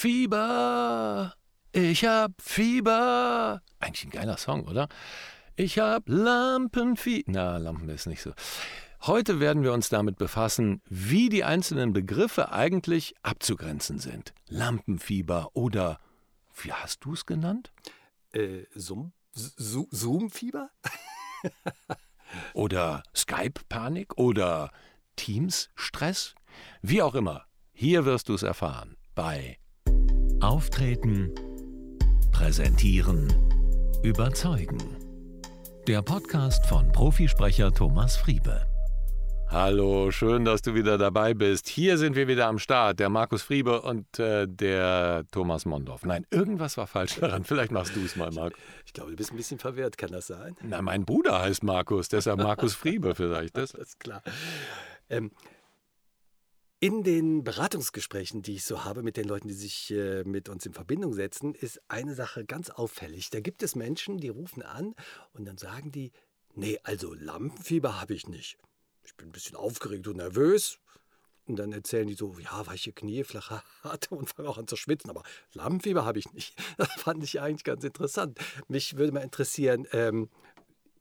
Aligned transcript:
Fieber, 0.00 1.34
ich 1.72 2.06
hab 2.06 2.40
Fieber. 2.40 3.60
Eigentlich 3.80 4.04
ein 4.06 4.10
geiler 4.10 4.38
Song, 4.38 4.66
oder? 4.66 4.88
Ich 5.56 5.78
hab 5.78 6.08
Lampenfieber. 6.08 7.30
Na, 7.30 7.58
Lampen 7.58 7.86
ist 7.90 8.06
nicht 8.06 8.22
so. 8.22 8.32
Heute 9.02 9.40
werden 9.40 9.62
wir 9.62 9.74
uns 9.74 9.90
damit 9.90 10.16
befassen, 10.16 10.80
wie 10.88 11.28
die 11.28 11.44
einzelnen 11.44 11.92
Begriffe 11.92 12.50
eigentlich 12.50 13.14
abzugrenzen 13.20 13.98
sind. 13.98 14.32
Lampenfieber 14.48 15.50
oder, 15.52 16.00
wie 16.62 16.72
hast 16.72 17.04
du 17.04 17.12
es 17.12 17.26
genannt? 17.26 17.70
Äh, 18.32 18.62
Zoom? 18.74 19.12
Zoom-Fieber? 19.34 20.70
oder 22.54 23.02
Skype-Panik 23.14 24.16
oder 24.16 24.70
Teams-Stress? 25.16 26.36
Wie 26.80 27.02
auch 27.02 27.14
immer, 27.14 27.44
hier 27.74 28.06
wirst 28.06 28.30
du 28.30 28.34
es 28.34 28.42
erfahren 28.42 28.96
bei 29.14 29.59
Auftreten, 30.40 31.34
Präsentieren, 32.32 33.28
Überzeugen. 34.02 34.78
Der 35.86 36.00
Podcast 36.00 36.64
von 36.64 36.90
Profisprecher 36.92 37.70
Thomas 37.70 38.16
Friebe. 38.16 38.66
Hallo, 39.48 40.10
schön, 40.10 40.46
dass 40.46 40.62
du 40.62 40.74
wieder 40.74 40.96
dabei 40.96 41.34
bist. 41.34 41.68
Hier 41.68 41.98
sind 41.98 42.16
wir 42.16 42.26
wieder 42.26 42.46
am 42.46 42.58
Start, 42.58 43.00
der 43.00 43.10
Markus 43.10 43.42
Friebe 43.42 43.82
und 43.82 44.18
äh, 44.18 44.46
der 44.48 45.24
Thomas 45.30 45.66
Mondorf. 45.66 46.06
Nein, 46.06 46.26
irgendwas 46.30 46.78
war 46.78 46.86
falsch 46.86 47.16
daran. 47.20 47.44
Vielleicht 47.44 47.70
machst 47.70 47.94
du 47.94 48.00
es 48.00 48.16
mal, 48.16 48.30
Marc. 48.30 48.54
Ich 48.86 48.94
glaube, 48.94 49.10
du 49.10 49.18
bist 49.18 49.32
ein 49.32 49.36
bisschen 49.36 49.58
verwirrt, 49.58 49.98
kann 49.98 50.10
das 50.10 50.28
sein? 50.28 50.56
Na, 50.62 50.80
mein 50.80 51.04
Bruder 51.04 51.42
heißt 51.42 51.64
Markus, 51.64 52.08
deshalb 52.08 52.38
Markus 52.38 52.74
Friebe 52.74 53.14
vielleicht. 53.14 53.56
Das 53.60 53.74
ist 53.74 54.00
klar. 54.00 54.22
Ähm, 55.10 55.32
in 56.80 57.02
den 57.02 57.44
Beratungsgesprächen, 57.44 58.40
die 58.40 58.54
ich 58.54 58.64
so 58.64 58.84
habe 58.84 59.02
mit 59.02 59.18
den 59.18 59.26
Leuten, 59.26 59.48
die 59.48 59.54
sich 59.54 59.90
äh, 59.90 60.24
mit 60.24 60.48
uns 60.48 60.64
in 60.64 60.72
Verbindung 60.72 61.12
setzen, 61.12 61.54
ist 61.54 61.80
eine 61.88 62.14
Sache 62.14 62.46
ganz 62.46 62.70
auffällig. 62.70 63.28
Da 63.28 63.40
gibt 63.40 63.62
es 63.62 63.76
Menschen, 63.76 64.16
die 64.16 64.30
rufen 64.30 64.62
an 64.62 64.94
und 65.34 65.44
dann 65.46 65.58
sagen 65.58 65.92
die, 65.92 66.10
nee, 66.54 66.78
also 66.82 67.12
Lampenfieber 67.12 68.00
habe 68.00 68.14
ich 68.14 68.28
nicht. 68.28 68.56
Ich 69.04 69.14
bin 69.14 69.28
ein 69.28 69.32
bisschen 69.32 69.56
aufgeregt 69.56 70.08
und 70.08 70.16
nervös. 70.16 70.78
Und 71.46 71.56
dann 71.56 71.72
erzählen 71.72 72.06
die 72.06 72.14
so, 72.14 72.38
ja, 72.38 72.66
weiche 72.66 72.92
Knie, 72.92 73.24
flache 73.24 73.62
Harte 73.82 74.14
und 74.14 74.30
fangen 74.30 74.48
auch 74.48 74.56
an 74.56 74.66
zu 74.66 74.76
schwitzen. 74.76 75.10
Aber 75.10 75.22
Lampenfieber 75.52 76.06
habe 76.06 76.18
ich 76.18 76.32
nicht. 76.32 76.58
Das 76.78 76.92
fand 76.92 77.22
ich 77.22 77.42
eigentlich 77.42 77.64
ganz 77.64 77.84
interessant. 77.84 78.38
Mich 78.68 78.96
würde 78.96 79.12
mal 79.12 79.20
interessieren, 79.20 79.86
ähm, 79.92 80.30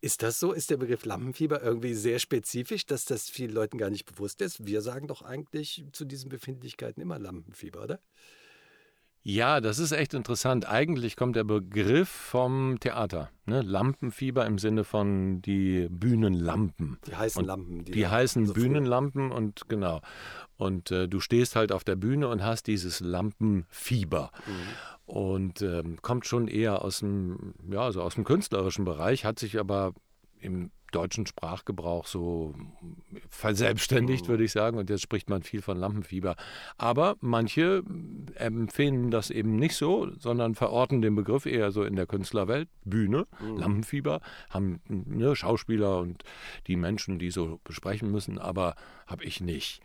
ist 0.02 0.24
das 0.24 0.40
so? 0.40 0.54
Ist 0.54 0.70
der 0.70 0.78
Begriff 0.78 1.06
Lampenfieber 1.06 1.62
irgendwie 1.62 1.94
sehr 1.94 2.20
spezifisch, 2.20 2.86
dass 2.86 3.06
das 3.06 3.30
vielen 3.30 3.52
Leuten 3.52 3.78
gar 3.78 3.90
nicht 3.90 4.06
bewusst 4.06 4.42
ist? 4.42 4.66
Wir 4.66 4.82
sagen 4.82 5.08
doch 5.08 5.22
eigentlich 5.22 5.86
zu 5.92 6.06
diesen 6.06 6.30
Befindlichkeiten 6.30 7.02
immer 7.02 7.20
Lampenfieber, 7.20 7.84
oder? 7.84 8.00
Ja, 9.22 9.60
das 9.62 9.80
ist 9.80 9.92
echt 9.92 10.14
interessant. 10.14 10.68
Eigentlich 10.68 11.16
kommt 11.16 11.36
der 11.36 11.44
Begriff 11.44 12.10
vom 12.10 12.80
Theater. 12.80 13.30
Ne? 13.46 13.62
Lampenfieber 13.62 14.46
im 14.46 14.58
Sinne 14.58 14.84
von 14.84 15.42
die 15.42 15.88
Bühnenlampen. 15.90 16.98
Die 17.06 17.16
heißen 17.16 17.44
Lampen. 17.46 17.84
Die, 17.86 17.92
die 17.92 18.08
heißen 18.08 18.48
so 18.48 18.54
Bühnenlampen 18.54 19.32
und 19.32 19.68
genau. 19.68 20.02
Und 20.58 20.92
äh, 20.92 21.08
du 21.08 21.20
stehst 21.20 21.56
halt 21.56 21.72
auf 21.72 21.84
der 21.84 21.96
Bühne 21.96 22.28
und 22.28 22.44
hast 22.44 22.68
dieses 22.68 23.02
Lampenfieber. 23.02 24.32
Mhm 24.48 25.00
und 25.10 25.64
ähm, 25.64 25.98
kommt 26.04 26.28
schon 26.28 26.48
eher 26.48 26.84
aus 26.84 27.00
dem, 27.00 27.56
ja, 27.72 27.82
also 27.82 28.04
aus 28.04 28.14
dem 28.14 28.26
künstlerischen 28.26 28.86
Bereich, 28.86 29.26
hat 29.26 29.40
sich 29.40 29.60
aber 29.60 29.94
im 30.40 30.70
deutschen 30.92 31.26
Sprachgebrauch 31.26 32.06
so 32.06 32.54
verselbstständigt, 33.30 34.28
würde 34.28 34.44
ich 34.44 34.52
sagen. 34.52 34.78
Und 34.78 34.90
jetzt 34.90 35.02
spricht 35.02 35.30
man 35.30 35.44
viel 35.44 35.62
von 35.62 35.78
Lampenfieber. 35.78 36.36
Aber 36.78 37.16
manche 37.22 37.84
empfinden 38.36 39.12
das 39.12 39.30
eben 39.30 39.56
nicht 39.56 39.76
so, 39.76 40.10
sondern 40.20 40.56
verorten 40.56 41.02
den 41.02 41.16
Begriff 41.16 41.46
eher 41.46 41.72
so 41.72 41.84
in 41.84 41.96
der 41.96 42.06
Künstlerwelt. 42.06 42.70
Bühne, 42.86 43.28
mhm. 43.40 43.58
Lampenfieber, 43.58 44.22
haben 44.50 44.82
ne, 44.88 45.36
Schauspieler 45.36 46.00
und 46.00 46.24
die 46.68 46.76
Menschen, 46.76 47.20
die 47.20 47.32
so 47.32 47.60
besprechen 47.64 48.12
müssen, 48.12 48.40
aber 48.40 48.76
habe 49.08 49.24
ich 49.24 49.42
nicht. 49.42 49.82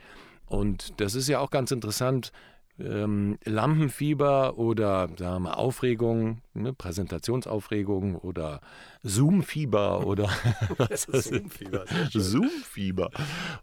Und 0.47 1.01
das 1.01 1.15
ist 1.15 1.28
ja 1.28 1.41
auch 1.41 1.51
ganz 1.51 1.71
interessant, 1.71 2.33
ähm, 2.79 3.39
Lampenfieber 3.45 4.59
oder 4.59 5.09
sagen 5.17 5.19
wir 5.19 5.39
mal, 5.39 5.55
Aufregung, 5.55 6.43
ne, 6.55 6.73
Präsentationsaufregung 6.73 8.17
oder 8.17 8.61
Zoom-Fieber 9.03 10.07
oder 10.07 10.29
Zoom-Fieber, 10.91 11.84
Zoom-Fieber 12.11 13.11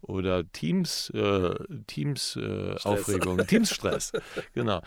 oder 0.02 0.50
Teams, 0.52 1.10
äh, 1.12 1.56
Teams 1.88 2.38
äh, 2.38 2.76
Aufregung, 2.84 3.46
Teams-Stress. 3.46 4.14
genau. 4.54 4.82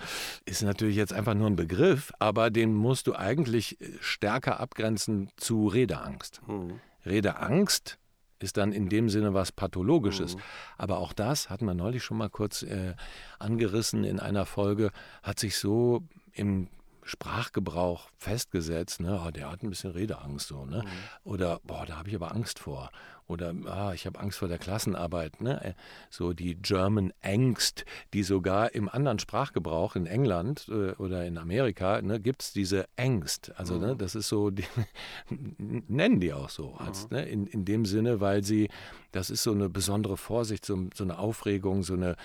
Ist 0.47 0.63
natürlich 0.63 0.97
jetzt 0.97 1.13
einfach 1.13 1.35
nur 1.35 1.49
ein 1.49 1.57
Begriff, 1.57 2.13
aber 2.19 2.51
den 2.51 2.75
musst 2.75 3.07
du 3.07 3.15
eigentlich 3.15 3.79
stärker 4.01 4.61
abgrenzen 4.61 5.31
zu 5.37 5.67
Redeangst. 5.69 6.41
Hm. 6.47 6.81
Redeangst 7.05 7.99
ist 8.45 8.57
dann 8.57 8.73
in 8.73 8.89
dem 8.89 9.09
Sinne 9.09 9.35
was 9.35 9.51
Pathologisches. 9.51 10.37
Mhm. 10.37 10.41
Aber 10.79 10.99
auch 10.99 11.13
das 11.13 11.51
hatten 11.51 11.65
wir 11.65 11.75
neulich 11.75 12.05
schon 12.05 12.19
mal 12.19 12.31
kurz 12.31 12.63
äh, 12.63 12.95
angerissen 13.39 14.05
in 14.05 14.21
einer 14.21 14.47
Folge, 14.47 14.91
hat 15.23 15.41
sich 15.41 15.59
so 15.59 16.03
im 16.33 16.69
Sprachgebrauch 17.05 18.09
festgesetzt, 18.17 19.01
ne, 19.01 19.23
oh, 19.27 19.31
der 19.31 19.51
hat 19.51 19.63
ein 19.63 19.69
bisschen 19.69 19.91
Redeangst 19.91 20.49
so, 20.49 20.65
ne? 20.65 20.85
Mhm. 20.85 20.89
Oder 21.25 21.61
boah, 21.65 21.85
da 21.87 21.99
habe 21.99 22.09
ich 22.09 22.15
aber 22.15 22.33
Angst 22.33 22.59
vor. 22.59 22.91
Oder 23.27 23.55
ah, 23.67 23.93
ich 23.95 24.05
habe 24.05 24.21
Angst 24.21 24.39
vor 24.39 24.49
der 24.49 24.59
Klassenarbeit, 24.59 25.41
ne? 25.41 25.65
Äh, 25.65 25.73
so 26.11 26.35
die 26.35 26.57
German 26.57 27.13
Angst, 27.23 27.87
die 28.13 28.23
sogar 28.23 28.75
im 28.75 28.89
anderen 28.89 29.19
Sprachgebrauch 29.19 29.97
in 29.97 30.05
England 30.07 30.69
äh, 30.69 30.93
oder 30.93 31.25
in 31.25 31.39
Amerika, 31.39 32.03
ne, 32.03 32.21
gibt 32.21 32.43
es 32.43 32.53
diese 32.53 32.85
Angst. 32.97 33.53
Also, 33.57 33.75
ne, 33.75 33.81
mhm. 33.81 33.87
ne, 33.93 33.97
das 33.97 34.15
ist 34.15 34.29
so, 34.29 34.51
die, 34.51 34.65
nennen 35.29 36.21
die 36.21 36.35
auch 36.35 36.51
so, 36.51 36.75
als, 36.75 37.11
mhm. 37.11 37.17
ne, 37.17 37.25
in, 37.25 37.47
in 37.47 37.65
dem 37.65 37.87
Sinne, 37.87 38.21
weil 38.21 38.45
sie, 38.45 38.69
das 39.11 39.31
ist 39.31 39.43
so 39.43 39.53
eine 39.53 39.71
besondere 39.71 40.19
Vorsicht, 40.19 40.67
so, 40.67 40.89
so 40.95 41.05
eine 41.05 41.19
Aufregung, 41.19 41.83
so 41.83 41.95
eine, 41.95 42.17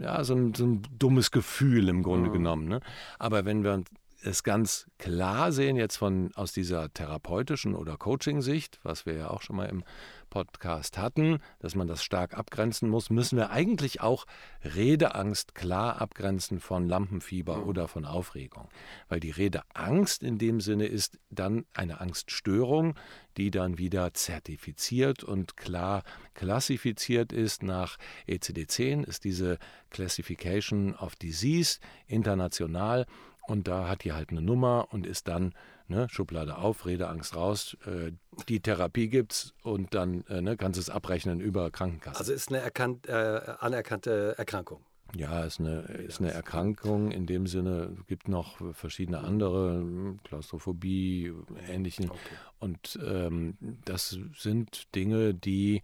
ja, 0.00 0.22
so 0.22 0.34
ein, 0.34 0.54
so 0.54 0.66
ein 0.66 0.82
dummes 0.98 1.32
Gefühl 1.32 1.88
im 1.88 2.04
Grunde 2.04 2.28
mhm. 2.28 2.34
genommen. 2.34 2.68
Ne? 2.68 2.80
Aber 3.18 3.44
wenn 3.44 3.64
wir 3.64 3.82
es 4.24 4.42
ganz 4.42 4.86
klar 4.98 5.52
sehen, 5.52 5.76
jetzt 5.76 5.96
von 5.96 6.32
aus 6.34 6.52
dieser 6.52 6.92
therapeutischen 6.92 7.74
oder 7.74 7.96
Coaching-Sicht, 7.96 8.80
was 8.82 9.06
wir 9.06 9.14
ja 9.14 9.30
auch 9.30 9.42
schon 9.42 9.56
mal 9.56 9.66
im 9.66 9.84
Podcast 10.32 10.96
hatten, 10.96 11.40
dass 11.58 11.74
man 11.74 11.88
das 11.88 12.02
stark 12.02 12.38
abgrenzen 12.38 12.88
muss, 12.88 13.10
müssen 13.10 13.36
wir 13.36 13.50
eigentlich 13.50 14.00
auch 14.00 14.24
Redeangst 14.64 15.54
klar 15.54 16.00
abgrenzen 16.00 16.58
von 16.58 16.88
Lampenfieber 16.88 17.58
mhm. 17.58 17.64
oder 17.64 17.86
von 17.86 18.06
Aufregung. 18.06 18.68
Weil 19.08 19.20
die 19.20 19.30
Redeangst 19.30 20.22
in 20.22 20.38
dem 20.38 20.62
Sinne 20.62 20.86
ist 20.86 21.18
dann 21.28 21.66
eine 21.74 22.00
Angststörung, 22.00 22.94
die 23.36 23.50
dann 23.50 23.76
wieder 23.76 24.14
zertifiziert 24.14 25.22
und 25.22 25.58
klar 25.58 26.02
klassifiziert 26.32 27.32
ist. 27.32 27.62
Nach 27.62 27.98
ECD-10 28.26 29.04
ist 29.04 29.24
diese 29.24 29.58
Classification 29.90 30.94
of 30.96 31.14
Disease 31.16 31.78
international 32.06 33.06
und 33.46 33.68
da 33.68 33.88
hat 33.88 34.04
die 34.04 34.12
halt 34.12 34.30
eine 34.30 34.42
Nummer 34.42 34.88
und 34.90 35.06
ist 35.06 35.28
dann 35.28 35.54
ne, 35.88 36.08
Schublade 36.10 36.56
auf, 36.56 36.86
Redeangst 36.86 37.36
raus. 37.36 37.76
Äh, 37.86 38.12
die 38.48 38.60
Therapie 38.60 39.08
gibt's 39.08 39.54
und 39.62 39.94
dann 39.94 40.24
äh, 40.28 40.40
ne, 40.40 40.56
kannst 40.56 40.78
du 40.78 40.80
es 40.80 40.90
abrechnen 40.90 41.40
über 41.40 41.70
Krankenkasse. 41.70 42.18
Also 42.18 42.32
ist 42.32 42.48
eine 42.48 42.58
erkannt, 42.58 43.08
äh, 43.08 43.40
anerkannte 43.58 44.34
Erkrankung. 44.38 44.84
Ja, 45.14 45.44
ist 45.44 45.60
eine, 45.60 45.82
ist 45.82 46.20
eine 46.20 46.32
Erkrankung 46.32 47.10
in 47.10 47.26
dem 47.26 47.46
Sinne, 47.46 47.94
gibt 48.06 48.28
noch 48.28 48.56
verschiedene 48.74 49.18
andere, 49.18 49.84
Klaustrophobie, 50.24 51.34
ähnlichen. 51.68 52.10
Okay. 52.10 52.18
Und 52.60 52.98
ähm, 53.04 53.58
das 53.84 54.18
sind 54.34 54.94
Dinge, 54.94 55.34
die 55.34 55.82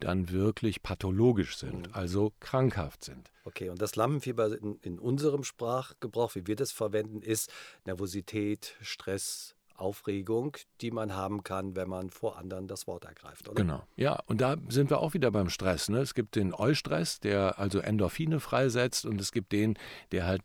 dann 0.00 0.30
wirklich 0.30 0.82
pathologisch 0.82 1.56
sind, 1.56 1.88
mhm. 1.88 1.94
also 1.94 2.32
krankhaft 2.40 3.04
sind. 3.04 3.30
Okay, 3.44 3.68
und 3.68 3.80
das 3.80 3.96
Lampenfieber 3.96 4.58
in, 4.58 4.78
in 4.82 4.98
unserem 4.98 5.44
Sprachgebrauch, 5.44 6.34
wie 6.34 6.46
wir 6.46 6.56
das 6.56 6.72
verwenden, 6.72 7.22
ist 7.22 7.52
Nervosität, 7.84 8.76
Stress, 8.80 9.54
Aufregung, 9.80 10.56
die 10.80 10.90
man 10.90 11.14
haben 11.14 11.42
kann, 11.42 11.74
wenn 11.74 11.88
man 11.88 12.10
vor 12.10 12.36
anderen 12.36 12.68
das 12.68 12.86
Wort 12.86 13.06
ergreift, 13.06 13.48
oder? 13.48 13.62
Genau. 13.62 13.82
Ja, 13.96 14.20
und 14.26 14.40
da 14.40 14.56
sind 14.68 14.90
wir 14.90 15.00
auch 15.00 15.14
wieder 15.14 15.30
beim 15.30 15.48
Stress. 15.48 15.88
Ne? 15.88 15.98
Es 15.98 16.14
gibt 16.14 16.36
den 16.36 16.52
Eustress, 16.52 17.20
der 17.20 17.58
also 17.58 17.78
Endorphine 17.78 18.40
freisetzt, 18.40 19.06
und 19.06 19.20
es 19.20 19.32
gibt 19.32 19.52
den, 19.52 19.78
der 20.12 20.26
halt 20.26 20.42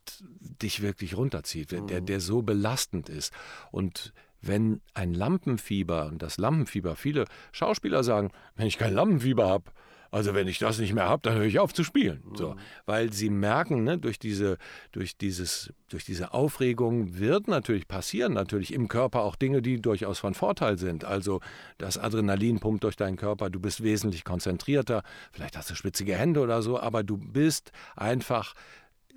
dich 0.62 0.82
wirklich 0.82 1.18
runterzieht, 1.18 1.74
mhm. 1.74 1.88
der, 1.88 2.02
der 2.02 2.22
so 2.22 2.42
belastend 2.42 3.10
ist. 3.10 3.34
Und 3.72 4.14
wenn 4.48 4.82
ein 4.94 5.14
Lampenfieber, 5.14 6.08
und 6.08 6.22
das 6.22 6.38
Lampenfieber, 6.38 6.96
viele 6.96 7.26
Schauspieler 7.52 8.04
sagen, 8.04 8.32
wenn 8.56 8.68
ich 8.68 8.78
kein 8.78 8.94
Lampenfieber 8.94 9.48
habe, 9.48 9.72
also 10.12 10.34
wenn 10.34 10.48
ich 10.48 10.60
das 10.60 10.80
nicht 10.80 10.94
mehr 10.94 11.10
habe, 11.10 11.24
dann 11.24 11.36
höre 11.36 11.44
ich 11.44 11.60
auf 11.60 11.74
zu 11.74 11.84
spielen. 11.84 12.24
Mhm. 12.24 12.36
So, 12.38 12.56
weil 12.86 13.12
sie 13.12 13.30
merken, 13.30 13.84
ne, 13.84 13.98
durch, 13.98 14.18
diese, 14.18 14.58
durch, 14.94 15.18
dieses, 15.18 15.74
durch 15.90 16.06
diese 16.06 16.34
Aufregung 16.34 17.20
wird 17.20 17.50
natürlich 17.50 17.88
passieren, 17.88 18.32
natürlich 18.32 18.74
im 18.74 18.88
Körper 18.88 19.24
auch 19.24 19.36
Dinge, 19.36 19.62
die 19.62 19.82
durchaus 19.82 20.20
von 20.20 20.34
Vorteil 20.34 20.78
sind. 20.78 21.04
Also 21.04 21.42
das 21.78 21.98
Adrenalin 21.98 22.62
pumpt 22.62 22.86
durch 22.86 22.96
deinen 22.96 23.18
Körper, 23.18 23.50
du 23.50 23.60
bist 23.60 23.84
wesentlich 23.84 24.24
konzentrierter, 24.24 25.04
vielleicht 25.34 25.58
hast 25.58 25.70
du 25.70 25.76
spitzige 25.76 26.16
Hände 26.16 26.40
oder 26.40 26.62
so, 26.62 26.80
aber 26.80 27.04
du 27.04 27.18
bist 27.18 27.74
einfach 27.98 28.54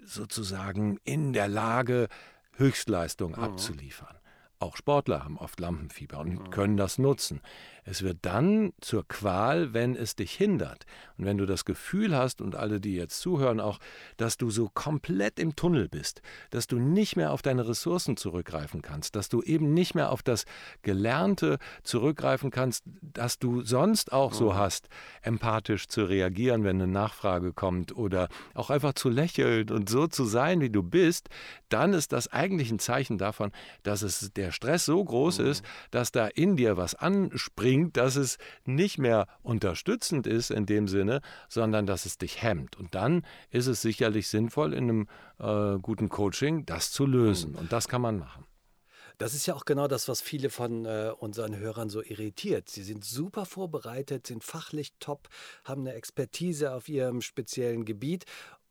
sozusagen 0.05 0.99
in 1.05 1.33
der 1.33 1.47
Lage, 1.47 2.09
Höchstleistung 2.57 3.33
mhm. 3.33 3.45
abzuliefern. 3.45 4.18
Auch 4.61 4.77
Sportler 4.77 5.25
haben 5.25 5.39
oft 5.39 5.61
Lampenfieber 5.61 6.19
und 6.19 6.51
können 6.51 6.77
das 6.77 6.99
nutzen. 6.99 7.41
Es 7.91 8.03
wird 8.03 8.19
dann 8.23 8.75
zur 8.83 9.09
Qual, 9.09 9.73
wenn 9.73 9.97
es 9.97 10.15
dich 10.15 10.33
hindert. 10.33 10.85
Und 11.17 11.25
wenn 11.25 11.39
du 11.39 11.47
das 11.47 11.65
Gefühl 11.65 12.15
hast, 12.15 12.43
und 12.43 12.55
alle, 12.55 12.81
die 12.81 12.95
jetzt 12.95 13.19
zuhören, 13.19 13.61
auch, 13.61 13.79
dass 14.19 14.37
du 14.37 14.51
so 14.51 14.69
komplett 14.69 15.39
im 15.41 15.57
Tunnel 15.57 15.89
bist, 15.89 16.21
dass 16.51 16.67
du 16.67 16.79
nicht 16.79 17.17
mehr 17.17 17.33
auf 17.33 17.41
deine 17.41 17.67
Ressourcen 17.67 18.19
zurückgreifen 18.19 18.83
kannst, 18.83 19.17
dass 19.17 19.31
du 19.31 19.43
eben 19.43 19.73
nicht 19.73 19.95
mehr 19.95 20.13
auf 20.13 20.23
das 20.23 20.45
Gelernte 20.83 21.59
zurückgreifen 21.83 22.51
kannst, 22.51 22.85
das 23.01 23.39
du 23.39 23.63
sonst 23.63 24.13
auch 24.13 24.35
so 24.35 24.51
mhm. 24.51 24.57
hast, 24.57 24.89
empathisch 25.23 25.89
zu 25.89 26.05
reagieren, 26.05 26.65
wenn 26.65 26.77
eine 26.77 26.93
Nachfrage 26.93 27.55
kommt 27.55 27.97
oder 27.97 28.29
auch 28.53 28.69
einfach 28.69 28.93
zu 28.93 29.09
lächeln 29.09 29.71
und 29.71 29.89
so 29.89 30.09
zu 30.09 30.25
sein, 30.25 30.61
wie 30.61 30.71
du 30.71 30.83
bist, 30.83 31.31
dann 31.71 31.95
ist 31.95 32.13
das 32.13 32.29
eigentlich 32.29 32.71
ein 32.71 32.79
Zeichen 32.79 33.17
davon, 33.17 33.51
dass 33.83 34.03
es 34.03 34.31
der 34.35 34.53
Stress 34.53 34.85
so 34.85 35.03
groß 35.03 35.39
mhm. 35.39 35.47
ist, 35.47 35.65
dass 35.91 36.13
da 36.13 36.27
in 36.27 36.57
dir 36.57 36.77
was 36.77 36.95
anspringt, 36.95 37.78
dass 37.93 38.17
es 38.17 38.39
nicht 38.65 38.99
mehr 38.99 39.27
unterstützend 39.43 40.27
ist 40.27 40.51
in 40.51 40.67
dem 40.67 40.89
Sinne, 40.89 41.21
sondern 41.49 41.87
dass 41.87 42.07
es 42.07 42.19
dich 42.19 42.43
hemmt. 42.43 42.77
Und 42.77 42.95
dann 42.95 43.25
ist 43.51 43.67
es 43.67 43.83
sicherlich 43.83 44.29
sinnvoll, 44.29 44.75
in 44.75 44.85
einem 44.85 45.09
äh, 45.39 45.79
guten 45.81 46.09
Coaching 46.09 46.67
das 46.67 46.91
zu 46.93 47.07
lösen. 47.07 47.53
Mhm. 47.53 47.59
Und 47.59 47.73
das 47.73 47.89
kann 47.89 48.03
man 48.03 48.19
machen. 48.19 48.45
Das 49.19 49.35
ist 49.35 49.47
ja 49.47 49.55
auch 49.55 49.65
genau 49.65 49.89
das, 49.89 50.07
was 50.07 50.21
viele 50.21 50.49
von 50.49 50.85
äh, 50.85 51.13
unseren 51.19 51.57
Hörern 51.57 51.89
so 51.91 52.03
irritiert. 52.03 52.69
Sie 52.69 52.85
sind 52.85 53.05
super 53.05 53.47
vorbereitet, 53.47 54.29
sind 54.29 54.45
fachlich 54.45 54.93
top, 55.01 55.29
haben 55.65 55.81
eine 55.81 55.95
Expertise 55.95 56.73
auf 56.73 56.89
ihrem 56.89 57.21
speziellen 57.21 57.85
Gebiet 57.85 58.27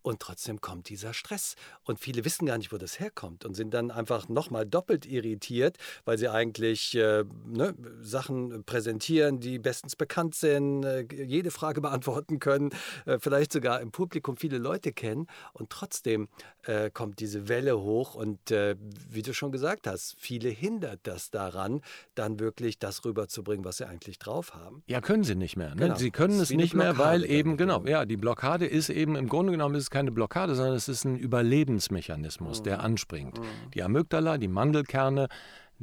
und 0.08 0.20
trotzdem 0.20 0.62
kommt 0.62 0.90
dieser 0.90 1.14
Stress. 1.14 1.56
Und 1.84 2.00
viele 2.00 2.26
wissen 2.26 2.46
gar 2.46 2.58
nicht, 2.58 2.72
wo 2.72 2.78
das 2.78 3.00
herkommt 3.00 3.46
und 3.46 3.56
sind 3.56 3.74
dann 3.74 3.92
einfach 3.92 4.30
nochmal 4.30 4.66
doppelt 4.66 5.06
irritiert, 5.06 5.78
weil 6.06 6.18
sie 6.18 6.30
eigentlich 6.30 6.96
äh, 6.96 7.24
ne, 7.46 7.76
Sachen 8.02 8.64
präsentieren, 8.64 9.40
die 9.40 9.60
bestens 9.60 9.96
bekannt 9.96 10.36
sind, 10.36 10.84
äh, 10.84 11.06
jede 11.12 11.52
Frage 11.52 11.82
beantworten 11.82 12.40
können, 12.40 12.72
äh, 13.06 13.20
vielleicht 13.20 13.52
sogar 13.52 13.82
im 13.82 13.92
Publikum 13.92 14.38
viele 14.38 14.58
Leute 14.58 14.92
kennen. 14.92 15.28
Und 15.54 15.70
trotzdem 15.70 16.30
äh, 16.64 16.90
kommt 16.90 17.20
diese 17.20 17.50
Welle 17.50 17.80
hoch. 17.80 18.16
Und 18.16 18.52
äh, 18.52 18.76
wie 19.10 19.22
du 19.22 19.34
schon 19.34 19.52
gesagt 19.52 19.88
hast, 19.88 20.16
viele 20.20 20.50
hindert 20.50 21.02
das 21.04 21.32
daran, 21.32 21.82
dann 22.16 22.40
wirklich 22.40 22.80
das 22.80 23.04
rüberzubringen, 23.06 23.66
was 23.66 23.78
sie 23.78 23.88
eigentlich 23.88 24.20
drauf 24.20 24.54
haben. 24.54 24.84
Ja, 24.88 25.02
können 25.02 25.24
sie 25.24 25.36
nicht 25.36 25.58
mehr. 25.58 25.76
Ne? 25.76 25.82
Genau. 25.82 25.96
Sie 25.96 26.12
können 26.12 26.40
es 26.40 26.50
nicht 26.50 26.74
mehr, 26.74 26.98
weil 26.98 27.26
eben, 27.26 27.58
genau, 27.58 27.86
ja, 27.86 28.06
die 28.06 28.18
Blockade 28.18 28.66
ist 28.66 28.90
eben, 28.90 29.16
im 29.16 29.28
Grunde 29.28 29.52
genommen 29.52 29.76
ist 29.76 29.84
es 29.84 29.90
keine 29.98 30.12
Blockade, 30.12 30.54
sondern 30.54 30.76
es 30.76 30.88
ist 30.88 31.06
ein 31.06 31.18
Überlebensmechanismus, 31.18 32.62
der 32.62 32.78
mhm. 32.78 32.86
anspringt. 32.86 33.40
Mhm. 33.40 33.72
Die 33.74 33.82
Amygdala, 33.82 34.38
die 34.38 34.48
Mandelkerne 34.48 35.28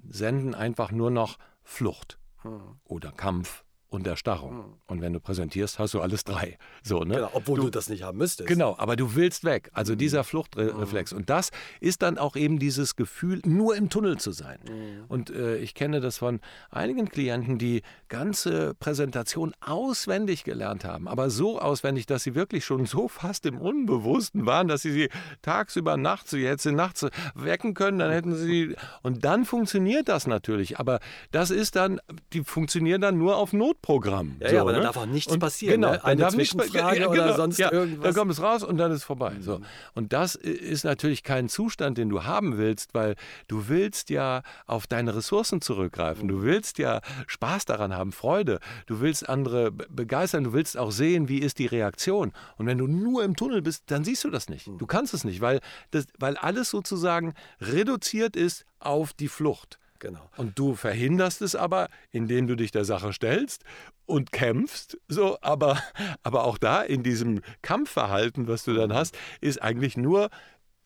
senden 0.09 0.55
einfach 0.55 0.93
nur 0.93 1.11
noch 1.11 1.37
Flucht 1.65 2.19
mhm. 2.45 2.79
oder 2.85 3.11
Kampf 3.11 3.65
und 3.95 4.07
Erstarrung. 4.07 4.57
Mhm. 4.57 4.65
Und 4.87 5.01
wenn 5.01 5.13
du 5.13 5.21
präsentierst, 5.21 5.79
hast 5.79 5.95
du 5.95 6.01
alles 6.01 6.25
drei. 6.25 6.59
So, 6.83 7.01
ne? 7.01 7.15
Genau, 7.15 7.31
obwohl 7.33 7.57
du, 7.57 7.65
du, 7.65 7.71
das 7.71 7.89
nicht 7.89 8.03
haben 8.03 8.19
müsstest. 8.19 8.49
Genau, 8.49 8.75
aber 8.77 8.97
du 8.97 9.15
willst 9.15 9.45
weg. 9.45 9.71
Also 9.73 9.93
mhm. 9.93 9.99
dieser 9.99 10.25
Fluchtreflex. 10.25 11.13
Mhm. 11.13 11.19
Und 11.19 11.31
das 11.31 11.51
ist 11.81 12.03
dann 12.03 12.19
auch 12.19 12.37
eben 12.37 12.59
dieses 12.59 12.97
Gefühl, 12.97 13.41
nur 13.45 13.77
im 13.77 13.89
Tunnel 13.89 14.19
zu 14.19 14.33
sein. 14.33 14.59
Mhm. 14.69 15.05
Und 15.09 15.31
äh, 15.31 15.57
ich 15.59 15.75
kenne 15.75 16.01
das 16.01 16.19
von 16.19 16.41
einigen 16.71 17.09
Klienten, 17.09 17.59
die 17.59 17.83
ganze 18.09 18.75
Präsentation 18.75 19.55
auswendig 19.61 20.45
gelernt 20.45 20.85
haben. 20.85 21.07
Aber 21.07 21.31
so 21.31 21.61
auswendig, 21.61 22.07
dass 22.07 22.25
sie 22.25 22.35
wirklich 22.35 22.65
schon 22.65 22.87
so 22.87 23.09
fast 23.09 23.47
im 23.47 23.59
Unbewussten 23.59 24.45
waren, 24.45 24.69
dass 24.69 24.83
sie 24.83 24.91
sie 24.91 25.09
tagsüber, 25.43 25.97
nachts, 25.97 26.33
jetzt 26.33 26.67
in 26.67 26.75
nachts 26.75 27.07
wecken 27.35 27.75
können, 27.75 28.01
dann 28.01 28.11
hätten 28.11 28.35
sie. 28.35 28.75
Und 29.03 29.25
dann 29.25 29.45
funktioniert 29.45 30.09
das 30.09 30.27
natürlich. 30.27 30.81
Aber 30.81 31.01
das 31.31 31.51
ist 31.51 31.77
dann, 31.77 32.01
die 32.33 32.43
funktionieren 32.43 33.01
dann 33.01 33.19
nur 33.19 33.37
auf 33.37 33.53
Not 33.53 33.83
Programm. 33.85 34.37
Ja, 34.41 34.49
so, 34.49 34.55
ja 34.55 34.61
aber 34.63 34.73
ne? 34.73 34.79
dann 34.79 34.87
darf 34.87 34.97
auch 34.97 35.05
nichts 35.05 35.31
und, 35.31 35.41
passieren. 35.41 35.83
Genau, 35.83 35.93
ne? 35.93 36.03
eine 36.05 36.29
Zwischenfrage 36.29 37.01
ja, 37.01 37.07
genau, 37.07 37.11
oder 37.11 37.37
sonst 37.37 37.59
ja, 37.59 37.71
irgendwas. 37.71 38.03
Dann 38.03 38.15
kommt 38.15 38.33
es 38.33 38.41
raus 38.41 38.63
und 38.63 38.79
dann 38.79 38.91
ist 38.91 38.99
es 38.99 39.05
vorbei. 39.05 39.35
Mhm. 39.35 39.43
So. 39.43 39.61
Und 39.95 40.15
das 40.15 40.37
ist 40.37 40.85
natürlich 40.85 41.23
kein 41.23 41.51
Zustand, 41.51 41.99
den 41.99 42.09
du 42.09 42.25
haben 42.25 42.57
willst, 42.57 42.95
weil 42.95 43.15
du 43.47 43.69
willst 43.69 44.09
ja 44.09 44.43
auf 44.67 44.87
deine 44.87 45.15
Ressourcen 45.15 45.61
zurückgreifen. 45.61 46.29
Du 46.29 46.43
willst 46.43 46.79
ja 46.79 47.03
Spaß 47.27 47.67
daran 47.67 47.95
haben, 47.95 48.13
Freude. 48.13 48.59
Du 48.87 49.03
willst 49.03 49.29
andere 49.29 49.71
begeistern. 49.71 50.45
Du 50.45 50.55
willst 50.55 50.79
auch 50.79 50.91
sehen, 50.91 51.29
wie 51.29 51.41
ist 51.41 51.59
die 51.59 51.67
Reaktion. 51.67 52.33
Und 52.57 52.65
wenn 52.65 52.79
du 52.79 52.87
nur 52.87 53.23
im 53.23 53.37
Tunnel 53.37 53.61
bist, 53.61 53.83
dann 53.89 54.03
siehst 54.03 54.25
du 54.25 54.31
das 54.31 54.49
nicht. 54.49 54.67
Mhm. 54.67 54.79
Du 54.79 54.87
kannst 54.87 55.13
es 55.13 55.25
nicht, 55.25 55.43
weil, 55.43 55.61
das, 55.91 56.07
weil 56.19 56.39
alles 56.39 56.71
sozusagen 56.71 57.35
reduziert 57.61 58.35
ist 58.35 58.65
auf 58.79 59.13
die 59.13 59.29
Flucht. 59.29 59.79
Genau. 60.01 60.29
Und 60.37 60.59
du 60.59 60.75
verhinderst 60.75 61.41
es 61.41 61.55
aber, 61.55 61.89
indem 62.11 62.47
du 62.47 62.57
dich 62.57 62.71
der 62.71 62.85
Sache 62.85 63.13
stellst 63.13 63.65
und 64.07 64.33
kämpfst. 64.33 64.99
So, 65.09 65.39
aber, 65.41 65.83
aber 66.23 66.45
auch 66.45 66.59
da 66.59 66.83
in 66.83 67.03
diesem 67.03 67.41
Kampfverhalten, 67.63 68.49
was 68.49 68.65
du 68.65 68.75
dann 68.75 68.93
hast, 68.93 69.17
ist 69.41 69.63
eigentlich 69.63 69.97
nur 69.97 70.31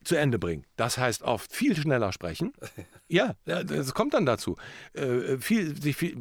zu 0.05 0.17
Ende 0.17 0.39
bringen. 0.39 0.65
Das 0.77 0.99
heißt 0.99 1.23
oft 1.23 1.53
viel 1.53 1.77
schneller 1.77 2.13
sprechen. 2.13 2.53
Ja, 3.11 3.37
das 3.47 3.95
kommt 3.95 4.13
dann 4.13 4.27
dazu. 4.27 4.59
Äh, 4.93 5.39
viel, 5.39 5.81
sich, 5.81 5.97
viel, 5.97 6.15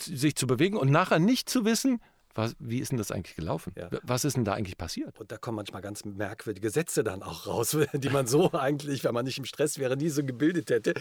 sich 0.00 0.34
zu 0.34 0.48
bewegen 0.48 0.76
und 0.76 0.90
nachher 0.90 1.20
nicht 1.20 1.48
zu 1.48 1.64
wissen, 1.64 2.00
was, 2.34 2.56
wie 2.58 2.78
ist 2.78 2.92
denn 2.92 2.98
das 2.98 3.10
eigentlich 3.10 3.36
gelaufen? 3.36 3.72
Ja. 3.76 3.90
Was 4.02 4.24
ist 4.24 4.36
denn 4.36 4.44
da 4.44 4.54
eigentlich 4.54 4.78
passiert? 4.78 5.18
Und 5.20 5.30
da 5.30 5.36
kommen 5.36 5.56
manchmal 5.56 5.82
ganz 5.82 6.04
merkwürdige 6.04 6.70
Sätze 6.70 7.04
dann 7.04 7.22
auch 7.22 7.46
raus, 7.46 7.76
die 7.92 8.10
man 8.10 8.26
so 8.26 8.52
eigentlich, 8.52 9.04
wenn 9.04 9.14
man 9.14 9.24
nicht 9.24 9.38
im 9.38 9.44
Stress 9.44 9.78
wäre, 9.78 9.96
nie 9.96 10.08
so 10.08 10.24
gebildet 10.24 10.70
hätte. 10.70 10.94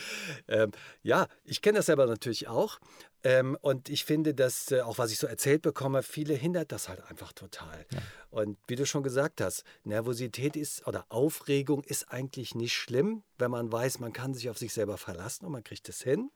Ähm, 0.48 0.72
ja, 1.04 1.28
ich 1.44 1.62
kenne 1.62 1.78
das 1.78 1.88
selber 1.88 2.06
natürlich 2.06 2.48
auch. 2.48 2.80
Ähm, 3.24 3.58
und 3.62 3.90
ich 3.90 4.06
finde, 4.06 4.34
dass 4.34 4.72
äh, 4.72 4.82
auch 4.82 4.98
was 4.98 5.12
ich 5.12 5.20
so 5.20 5.28
erzählt 5.28 5.62
bekomme, 5.62 6.02
viele 6.02 6.34
hindert 6.34 6.72
das 6.72 6.90
halt 6.90 7.04
einfach 7.10 7.34
total. 7.34 7.86
Ja. 7.92 8.00
Und 8.32 8.58
wie 8.68 8.76
du 8.76 8.86
schon 8.86 9.04
gesagt 9.04 9.42
hast, 9.42 9.64
Nervosität 9.84 10.56
ist 10.56 10.88
oder 10.88 11.06
Aufregung 11.10 11.84
ist 11.84 12.12
eigentlich 12.12 12.56
nicht 12.56 12.74
schlimm, 12.74 13.24
wenn 13.38 13.52
man 13.52 13.72
weiß, 13.72 14.00
man 14.00 14.14
kann 14.14 14.34
sich 14.34 14.50
auf 14.50 14.58
sich 14.58 14.74
selber 14.74 14.98
verlassen 14.98 15.46
und 15.46 15.52
man 15.52 15.64
kriegt 15.64 15.88
es 15.90 16.02
hin 16.02 16.32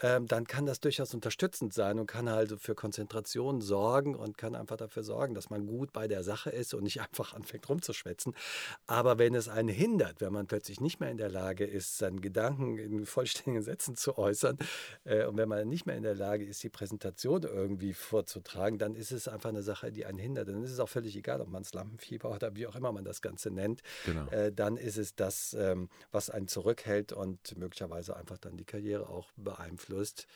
ähm, 0.00 0.26
dann 0.26 0.46
kann 0.46 0.66
das 0.66 0.80
durchaus 0.80 1.14
unterstützend 1.14 1.72
sein 1.72 1.98
und 1.98 2.06
kann 2.06 2.28
halt 2.28 2.60
für 2.60 2.74
Konzentration 2.74 3.60
sorgen 3.60 4.14
und 4.14 4.36
kann 4.36 4.54
einfach 4.54 4.76
dafür 4.76 5.02
sorgen, 5.02 5.34
dass 5.34 5.50
man 5.50 5.66
gut 5.66 5.92
bei 5.92 6.06
der 6.06 6.22
Sache 6.22 6.50
ist 6.50 6.74
und 6.74 6.84
nicht 6.84 7.00
einfach 7.00 7.34
anfängt 7.34 7.68
rumzuschwätzen. 7.68 8.34
Aber 8.86 9.18
wenn 9.18 9.34
es 9.34 9.48
einen 9.48 9.68
hindert, 9.68 10.20
wenn 10.20 10.32
man 10.32 10.46
plötzlich 10.46 10.80
nicht 10.80 11.00
mehr 11.00 11.10
in 11.10 11.16
der 11.16 11.30
Lage 11.30 11.64
ist, 11.64 11.98
seinen 11.98 12.20
Gedanken 12.20 12.78
in 12.78 13.06
vollständigen 13.06 13.62
Sätzen 13.62 13.96
zu 13.96 14.18
äußern 14.18 14.58
äh, 15.04 15.24
und 15.24 15.36
wenn 15.36 15.48
man 15.48 15.68
nicht 15.68 15.86
mehr 15.86 15.96
in 15.96 16.02
der 16.02 16.14
Lage 16.14 16.44
ist, 16.44 16.62
die 16.62 16.68
Präsentation 16.68 17.42
irgendwie 17.42 17.94
vorzutragen, 17.94 18.78
dann 18.78 18.94
ist 18.94 19.12
es 19.12 19.28
einfach 19.28 19.48
eine 19.48 19.62
Sache, 19.62 19.92
die 19.92 20.04
einen 20.04 20.18
hindert. 20.18 20.48
Dann 20.48 20.62
ist 20.62 20.72
es 20.72 20.80
auch 20.80 20.88
völlig 20.88 21.16
egal, 21.16 21.40
ob 21.40 21.48
man 21.48 21.62
es 21.62 21.72
Lampenfieber 21.72 22.30
oder 22.30 22.54
wie 22.54 22.66
auch 22.66 22.76
immer 22.76 22.92
man 22.92 23.04
das 23.04 23.22
Ganze 23.22 23.50
nennt. 23.50 23.82
Genau. 24.04 24.26
Äh, 24.30 24.52
dann 24.52 24.76
ist 24.76 24.98
es 24.98 25.14
das, 25.14 25.54
ähm, 25.58 25.88
was 26.12 26.28
einen 26.30 26.48
zurückhält 26.48 27.12
und 27.12 27.56
möglicherweise 27.56 28.16
einfach 28.16 28.38
dann 28.38 28.56
die 28.56 28.64
Karriere 28.64 29.08
auch 29.08 29.30
beeinflusst 29.36 29.85
beeinflusst. 29.86 30.26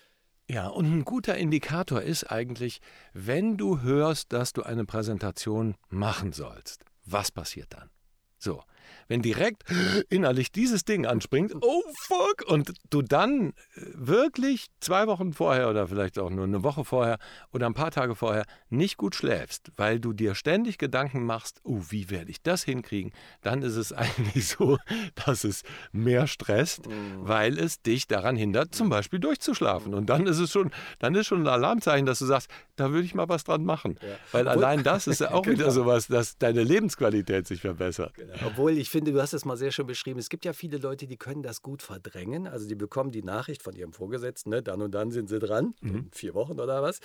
Ja, 0.49 0.67
und 0.67 0.87
ein 0.87 1.05
guter 1.05 1.37
Indikator 1.37 2.03
ist 2.03 2.25
eigentlich, 2.25 2.81
wenn 3.13 3.57
du 3.57 3.83
hörst, 3.83 4.33
dass 4.33 4.53
du 4.53 4.63
eine 4.63 4.85
Präsentation 4.85 5.77
machen 5.89 6.33
sollst, 6.33 6.85
was 7.05 7.31
passiert 7.31 7.73
dann? 7.73 7.91
So, 8.39 8.63
wenn 9.09 9.23
direkt 9.23 9.65
innerlich 10.09 10.53
dieses 10.53 10.85
Ding 10.85 11.07
anspringt, 11.07 11.55
oh 11.61 11.83
fuck, 12.03 12.45
und 12.47 12.73
du 12.91 13.03
dann 13.03 13.51
äh, 13.51 13.83
wirklich 13.95 14.69
zwei 14.81 15.07
Wochen 15.07 15.33
vorher 15.33 15.69
oder 15.69 15.89
vielleicht 15.89 16.19
auch 16.19 16.31
nur 16.31 16.45
eine 16.45 16.63
Woche 16.63 16.85
vorher 16.85 17.19
oder 17.53 17.67
ein 17.67 17.75
paar 17.75 17.91
Tage 17.91 18.15
vorher 18.15 18.45
nicht 18.69 18.97
gut 18.97 19.15
schläfst, 19.15 19.73
weil 19.77 20.01
du 20.01 20.13
dir 20.13 20.35
ständig 20.35 20.79
Gedanken 20.79 21.25
machst, 21.25 21.61
oh, 21.65 21.81
wie 21.91 22.11
werde 22.11 22.31
ich 22.31 22.43
das 22.43 22.63
hinkriegen, 22.63 23.13
dann 23.43 23.63
ist 23.63 23.77
es 23.77 23.93
eigentlich 23.93 24.49
so, 24.49 24.79
dass 25.15 25.45
es 25.45 25.63
mehr 25.93 26.27
stresst, 26.27 26.87
mhm. 26.87 27.17
weil 27.21 27.59
es 27.59 27.83
dich 27.83 28.07
daran 28.07 28.37
hindert, 28.37 28.75
zum 28.75 28.89
Beispiel 28.89 29.19
durchzuschlafen. 29.19 29.95
Und 29.95 30.07
dann 30.11 30.27
ist 30.27 30.39
es 30.39 30.53
schon, 30.53 30.71
dann 30.99 31.15
ist 31.15 31.27
schon 31.27 31.43
ein 31.43 31.49
Alarmzeichen, 31.49 32.07
dass 32.07 32.19
du 32.19 32.27
sagst, 32.27 32.51
da 32.77 32.93
würde 32.93 33.05
ich 33.05 33.15
mal 33.15 33.29
was 33.29 33.45
dran 33.45 33.65
machen. 33.65 33.99
Ja. 34.01 34.09
Weil 34.33 34.49
allein 34.49 34.83
das 34.83 35.07
ist 35.07 35.21
ja 35.21 35.31
auch 35.33 35.43
genau. 35.43 35.59
wieder 35.59 35.71
sowas, 35.71 36.07
dass 36.07 36.39
deine 36.39 36.63
Lebensqualität 36.63 37.47
sich 37.47 37.61
verbessert. 37.61 38.15
Genau. 38.15 38.35
Obwohl 38.47 38.73
ich 38.81 38.89
finde, 38.89 39.13
du 39.13 39.21
hast 39.21 39.35
es 39.35 39.45
mal 39.45 39.59
sehr 39.59 39.73
schön 39.73 39.87
beschrieben. 39.87 40.19
Es 40.19 40.31
gibt 40.31 40.47
ja 40.47 40.55
viele 40.55 40.79
Leute, 40.79 41.07
die 41.07 41.19
können 41.19 41.43
das 41.43 41.61
gut 41.61 41.83
verdrängen. 41.83 42.47
Also 42.47 42.67
die 42.67 42.75
bekommen 42.75 43.11
die 43.11 43.23
Nachricht 43.23 43.63
von 43.63 43.77
ihrem 43.77 43.93
Vorgesetzten, 43.93 44.49
ne, 44.51 44.63
dann 44.63 44.81
und 44.81 44.93
dann 44.93 45.11
sind 45.11 45.29
sie 45.29 45.39
dran, 45.39 45.75
mhm. 45.83 45.95
in 45.95 46.11
vier 46.13 46.33
Wochen 46.33 46.59
oder 46.59 46.83
was. 46.83 47.01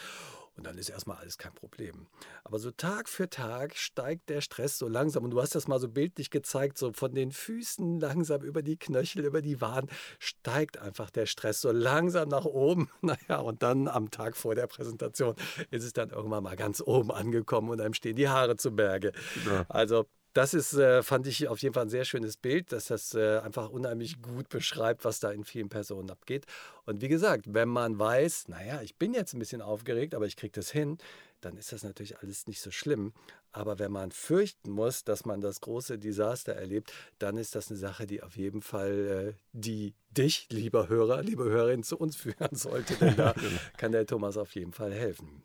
Und 0.55 0.65
dann 0.65 0.77
ist 0.77 0.88
erstmal 0.88 1.17
alles 1.17 1.38
kein 1.38 1.53
Problem. 1.53 2.08
Aber 2.46 2.60
so 2.60 2.72
Tag 2.72 3.10
für 3.10 3.29
Tag 3.29 3.75
steigt 3.75 4.29
der 4.29 4.39
Stress 4.39 4.77
so 4.77 4.88
langsam. 4.88 5.25
Und 5.25 5.32
du 5.32 5.41
hast 5.41 5.53
das 5.53 5.67
mal 5.67 5.82
so 5.82 5.89
bildlich 5.89 6.29
gezeigt, 6.29 6.77
so 6.77 6.94
von 6.94 7.13
den 7.13 7.34
Füßen 7.34 8.00
langsam 8.00 8.41
über 8.41 8.62
die 8.62 8.77
Knöchel, 8.77 9.25
über 9.25 9.41
die 9.41 9.60
Waden, 9.60 9.89
steigt 10.17 10.77
einfach 10.77 11.10
der 11.10 11.25
Stress 11.25 11.60
so 11.60 11.72
langsam 11.72 12.29
nach 12.29 12.46
oben. 12.46 12.89
Naja, 13.01 13.39
und 13.39 13.62
dann 13.62 13.89
am 13.89 14.10
Tag 14.10 14.38
vor 14.38 14.55
der 14.55 14.67
Präsentation 14.67 15.36
ist 15.72 15.84
es 15.84 15.91
dann 15.91 16.10
irgendwann 16.10 16.44
mal 16.44 16.55
ganz 16.55 16.82
oben 16.82 17.12
angekommen 17.12 17.70
und 17.70 17.82
einem 17.82 17.94
stehen 17.94 18.15
die 18.15 18.29
Haare 18.29 18.55
zu 18.55 18.72
Berge. 18.72 19.12
Ja. 19.46 19.65
Also 19.67 20.05
das 20.36 20.54
ist, 20.54 20.74
äh, 20.74 21.01
fand 21.01 21.27
ich 21.27 21.48
auf 21.48 21.60
jeden 21.60 21.74
Fall 21.74 21.84
ein 21.84 21.89
sehr 21.89 22.04
schönes 22.04 22.36
Bild, 22.36 22.74
dass 22.74 22.88
das 22.88 23.13
äh, 23.13 23.39
einfach 23.39 23.70
unheimlich 23.70 24.22
gut 24.22 24.50
beschreibt, 24.50 25.06
was 25.06 25.22
da 25.22 25.32
in 25.32 25.46
vielen 25.46 25.70
Personen 25.70 26.12
abgeht. 26.12 26.46
Und 26.86 27.01
wie 27.01 27.08
gesagt, 27.08 27.54
wenn 27.54 27.70
man 27.70 27.98
weiß, 27.98 28.50
naja, 28.50 28.82
ich 28.82 28.98
bin 28.98 29.13
jetzt 29.13 29.34
ein 29.34 29.39
bisschen 29.39 29.62
aufgeregt, 29.62 30.13
aber 30.13 30.25
ich 30.25 30.36
kriege 30.36 30.51
das 30.51 30.70
hin, 30.70 30.98
dann 31.39 31.56
ist 31.56 31.72
das 31.72 31.84
natürlich 31.84 32.20
alles 32.20 32.48
nicht 32.48 32.60
so 32.60 32.70
schlimm. 32.70 33.13
Aber 33.54 33.80
wenn 33.80 33.94
man 33.94 34.12
fürchten 34.12 34.72
muss, 34.72 35.06
dass 35.06 35.24
man 35.24 35.39
das 35.39 35.62
große 35.62 35.98
Desaster 35.98 36.51
erlebt, 36.51 36.92
dann 37.18 37.38
ist 37.38 37.56
das 37.56 37.70
eine 37.70 37.80
Sache, 37.80 38.06
die 38.06 38.22
auf 38.22 38.36
jeden 38.36 38.62
Fall 38.62 39.36
äh, 39.38 39.42
die 39.54 39.94
dich, 40.10 40.48
lieber 40.50 40.89
Hörer, 40.89 41.22
liebe 41.22 41.46
Hörerin, 41.46 41.84
zu 41.84 41.98
uns 41.98 42.15
führen 42.18 42.58
sollte. 42.58 42.96
Denn 42.96 43.15
da 43.15 43.32
genau. 43.38 43.60
kann 43.77 43.94
der 43.94 44.06
Thomas 44.06 44.36
auf 44.36 44.54
jeden 44.54 44.74
Fall 44.74 44.94
helfen. 44.94 45.44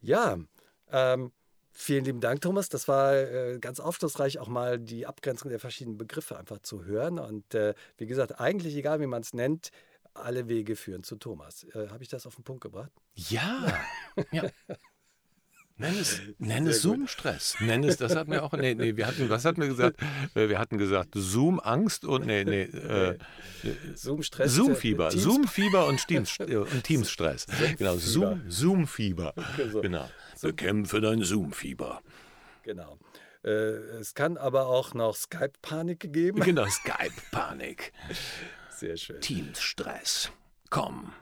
Ja, 0.00 0.38
ähm, 0.92 1.32
vielen 1.76 2.04
lieben 2.04 2.20
Dank, 2.20 2.40
Thomas. 2.40 2.68
Das 2.68 2.88
war 2.88 3.14
äh, 3.14 3.58
ganz 3.60 3.80
aufschlussreich, 3.80 4.38
auch 4.38 4.48
mal 4.48 4.78
die 4.78 5.06
Abgrenzung 5.06 5.50
der 5.50 5.60
verschiedenen 5.60 5.98
Begriffe 5.98 6.38
einfach 6.38 6.60
zu 6.60 6.84
hören. 6.84 7.18
Und 7.18 7.54
äh, 7.54 7.74
wie 7.98 8.06
gesagt, 8.06 8.40
eigentlich 8.40 8.74
egal, 8.76 9.00
wie 9.00 9.06
man 9.06 9.22
es 9.22 9.34
nennt, 9.34 9.70
alle 10.14 10.48
Wege 10.48 10.76
führen 10.76 11.02
zu 11.02 11.16
Thomas. 11.16 11.64
Äh, 11.74 11.88
Habe 11.88 12.02
ich 12.02 12.08
das 12.08 12.26
auf 12.26 12.34
den 12.34 12.44
Punkt 12.44 12.62
gebracht? 12.62 12.90
Ja. 13.14 13.80
ja. 14.32 14.44
Nenn 15.78 15.98
es, 15.98 16.20
nenn 16.38 16.66
es 16.66 16.82
Zoom-Stress. 16.82 17.56
Nenn 17.60 17.84
es, 17.84 17.98
das 17.98 18.16
hatten 18.16 18.32
wir 18.32 18.42
auch, 18.42 18.52
nee, 18.52 18.74
nee, 18.74 18.96
wir 18.96 19.06
hatten, 19.06 19.28
was 19.28 19.44
hatten 19.44 19.60
wir 19.60 19.68
gesagt? 19.68 20.00
Äh, 20.34 20.48
wir 20.48 20.58
hatten 20.58 20.78
gesagt 20.78 21.10
Zoom-Angst 21.14 22.04
und, 22.04 22.26
nee, 22.26 22.44
nee, 22.44 22.62
äh, 22.62 23.18
Zoom-Stress. 23.94 24.54
Zoom-Fieber. 24.54 25.10
Zoom-Fieber 25.10 25.86
und, 25.86 26.06
Teams, 26.06 26.38
und 26.40 26.84
Teams-Stress. 26.84 27.46
Genau, 27.76 27.96
Zoom-Fieber. 27.96 29.34
Zoom 29.70 29.82
genau. 29.82 30.08
Bekämpfe 30.40 31.00
dein 31.00 31.22
Zoom-Fieber. 31.22 32.00
Genau. 32.62 32.98
Äh, 33.44 33.50
es 34.00 34.14
kann 34.14 34.38
aber 34.38 34.66
auch 34.66 34.94
noch 34.94 35.14
Skype-Panik 35.14 36.12
geben. 36.12 36.40
Genau, 36.40 36.66
Skype-Panik. 36.66 37.92
Sehr 38.70 38.96
schön. 38.96 39.20
Teams-Stress. 39.20 40.30
Komm, 40.70 41.12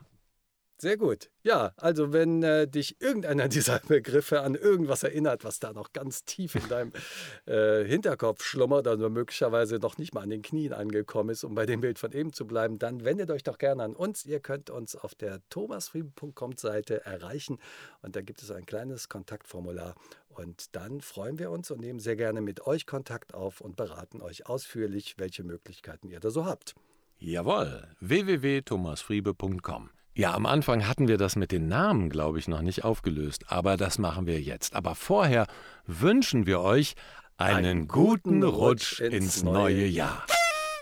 sehr 0.79 0.97
gut. 0.97 1.31
Ja, 1.43 1.73
also 1.77 2.13
wenn 2.13 2.43
äh, 2.43 2.67
dich 2.67 3.01
irgendeiner 3.01 3.49
dieser 3.49 3.79
Begriffe 3.81 4.41
an 4.41 4.55
irgendwas 4.55 5.03
erinnert, 5.03 5.45
was 5.45 5.61
da 5.61 5.73
noch 5.73 5.93
ganz 5.93 6.25
tief 6.25 6.55
in 6.55 6.69
deinem 6.69 6.93
äh, 7.47 7.85
Hinterkopf 7.85 8.45
schlummert 8.45 8.87
oder 8.87 9.09
möglicherweise 9.09 9.77
noch 9.77 9.99
nicht 9.99 10.15
mal 10.15 10.23
an 10.23 10.31
den 10.31 10.43
Knien 10.43 10.73
angekommen 10.73 11.31
ist, 11.31 11.45
um 11.45 11.55
bei 11.55 11.67
dem 11.67 11.81
Bild 11.81 11.99
von 11.99 12.13
eben 12.13 12.33
zu 12.33 12.47
bleiben, 12.47 12.79
dann 12.79 13.05
wendet 13.05 13.31
euch 13.31 13.43
doch 13.43 13.59
gerne 13.59 13.83
an 13.83 13.95
uns. 13.95 14.27
Ihr 14.27 14.41
könnt 14.41 14.71
uns 14.71 14.97
auf 14.97 15.15
der 15.15 15.41
thomasfrieden.com 15.51 16.57
Seite 16.57 17.05
erreichen 17.05 17.59
und 18.03 18.17
da 18.17 18.23
gibt 18.23 18.43
es 18.43 18.51
ein 18.51 18.67
kleines 18.67 19.09
Kontaktformular 19.09 19.95
und 20.29 20.75
dann 20.75 21.01
freuen 21.01 21.39
wir 21.39 21.51
uns 21.51 21.71
und 21.71 21.81
nehmen 21.81 22.01
sehr 22.01 22.17
gerne 22.17 22.41
mit 22.41 22.67
euch 22.67 22.87
Kontakt 22.87 23.35
auf 23.35 23.61
und 23.61 23.77
beraten 23.77 24.21
euch 24.21 24.47
ausführlich, 24.47 25.15
welche 25.19 25.45
Möglichkeiten 25.45 26.09
ihr 26.09 26.21
da 26.21 26.31
so 26.31 26.45
habt. 26.45 26.75
Jawohl, 27.19 27.89
www.thomasfriebe.com 28.01 29.91
ja, 30.15 30.33
am 30.35 30.47
Anfang 30.47 30.87
hatten 30.87 31.09
wir 31.09 31.19
das 31.19 31.37
mit 31.37 31.51
den 31.51 31.67
Namen, 31.69 32.09
glaube 32.09 32.39
ich, 32.39 32.49
noch 32.49 32.63
nicht 32.63 32.85
aufgelöst, 32.85 33.45
aber 33.49 33.77
das 33.77 33.99
machen 33.99 34.27
wir 34.27 34.41
jetzt. 34.41 34.75
Aber 34.75 34.95
vorher 34.95 35.47
wünschen 35.87 36.47
wir 36.47 36.61
euch 36.61 36.95
einen, 37.37 37.67
einen 37.67 37.89
guten 37.89 38.43
Rutsch 38.43 39.01
ins, 39.01 39.15
ins 39.15 39.43
neue 39.43 39.87
Jahr. 39.87 40.25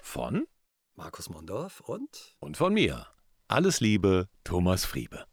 Von 0.03 0.47
Markus 0.95 1.31
Mondorf 1.31 1.81
und 1.81 2.37
und 2.41 2.57
von 2.59 2.75
mir. 2.75 3.07
Alles 3.49 3.81
Liebe, 3.81 4.29
Thomas 4.45 4.85
Friebe. 4.85 5.25